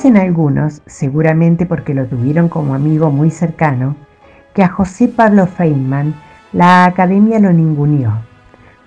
[0.00, 3.96] Dicen algunos, seguramente porque lo tuvieron como amigo muy cercano,
[4.54, 6.14] que a José Pablo Feynman
[6.54, 8.12] la academia lo ninguneó.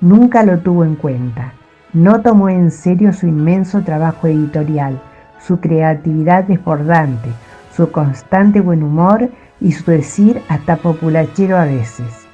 [0.02, 1.54] Nunca lo tuvo en cuenta.
[1.94, 5.00] No tomó en serio su inmenso trabajo editorial,
[5.40, 7.30] su creatividad desbordante,
[7.78, 9.30] su constante buen humor
[9.62, 12.26] y su decir hasta populachero a veces.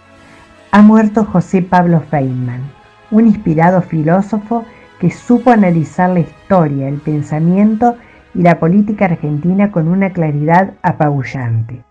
[0.71, 2.61] Ha muerto José Pablo Feynman,
[3.11, 4.63] un inspirado filósofo
[5.01, 7.97] que supo analizar la historia, el pensamiento
[8.39, 11.83] y la política argentina con una claridad apabullante.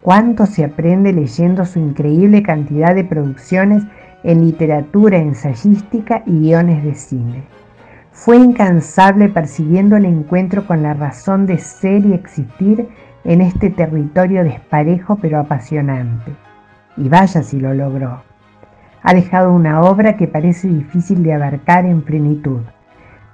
[0.00, 3.82] Cuánto se aprende leyendo su increíble cantidad de producciones
[4.22, 7.42] en literatura ensayística y guiones de cine.
[8.12, 12.88] Fue incansable persiguiendo el encuentro con la razón de ser y existir
[13.24, 16.30] en este territorio desparejo pero apasionante.
[16.96, 18.22] Y vaya si lo logró.
[19.02, 22.60] Ha dejado una obra que parece difícil de abarcar en plenitud,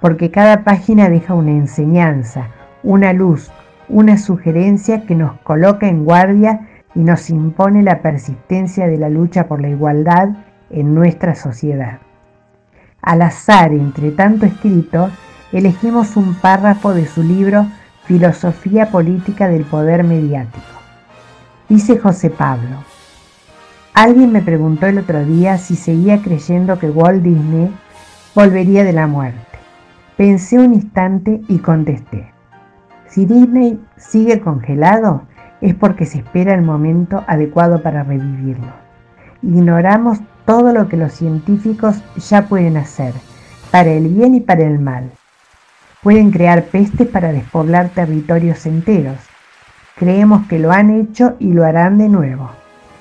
[0.01, 2.47] porque cada página deja una enseñanza,
[2.83, 3.51] una luz,
[3.89, 9.47] una sugerencia que nos coloca en guardia y nos impone la persistencia de la lucha
[9.47, 10.29] por la igualdad
[10.69, 11.99] en nuestra sociedad.
[13.01, 15.09] Al azar, entre tanto escrito,
[15.51, 17.67] elegimos un párrafo de su libro
[18.05, 20.65] Filosofía Política del Poder Mediático.
[21.67, 22.83] Dice José Pablo,
[23.93, 27.71] alguien me preguntó el otro día si seguía creyendo que Walt Disney
[28.33, 29.48] volvería de la muerte.
[30.19, 32.29] Pensé un instante y contesté,
[33.07, 35.21] si Disney sigue congelado
[35.61, 38.67] es porque se espera el momento adecuado para revivirlo.
[39.41, 43.13] Ignoramos todo lo que los científicos ya pueden hacer,
[43.71, 45.09] para el bien y para el mal.
[46.03, 49.19] Pueden crear pestes para despoblar territorios enteros.
[49.95, 52.49] Creemos que lo han hecho y lo harán de nuevo.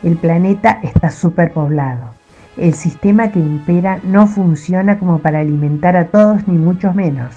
[0.05, 2.18] El planeta está superpoblado.
[2.59, 7.37] El sistema que impera no funciona como para alimentar a todos ni mucho menos.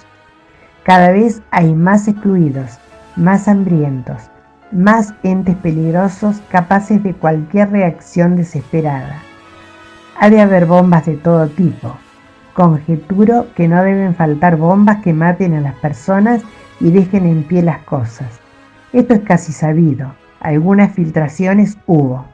[0.84, 2.80] Cada vez hay más excluidos,
[3.16, 4.32] más hambrientos,
[4.72, 9.22] más entes peligrosos capaces de cualquier reacción desesperada.
[10.20, 11.96] Ha de haber bombas de todo tipo.
[12.56, 16.42] Conjeturo que no deben faltar bombas que maten a las personas
[16.80, 18.40] y dejen en pie las cosas.
[18.92, 20.16] Esto es casi sabido.
[20.40, 22.26] Algunas filtraciones hubo.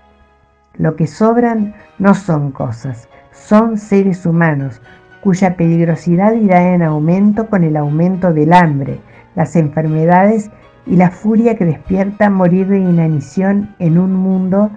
[0.78, 4.82] Lo que sobran no son cosas, son seres humanos
[5.22, 9.00] cuya peligrosidad irá en aumento con el aumento del hambre,
[9.36, 10.52] las enfermedades
[10.86, 14.72] y la furia que despierta morir de inanición en un mundo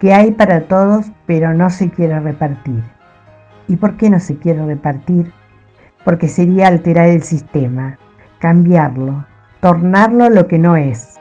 [0.00, 2.82] que hay para todos pero no se quiere repartir.
[3.68, 5.32] ¿Y por qué no se quiere repartir?
[6.04, 7.98] Porque sería alterar el sistema,
[8.40, 9.24] cambiarlo,
[9.60, 11.20] tornarlo lo que no es.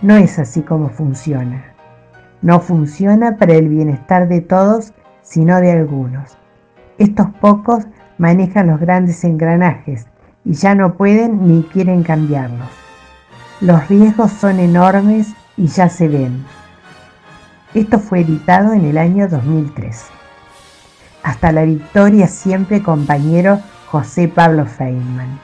[0.00, 1.73] No es así como funciona.
[2.44, 6.36] No funciona para el bienestar de todos, sino de algunos.
[6.98, 7.86] Estos pocos
[8.18, 10.06] manejan los grandes engranajes
[10.44, 12.68] y ya no pueden ni quieren cambiarlos.
[13.62, 16.44] Los riesgos son enormes y ya se ven.
[17.72, 20.04] Esto fue editado en el año 2003.
[21.22, 25.40] Hasta la victoria siempre compañero José Pablo Feynman.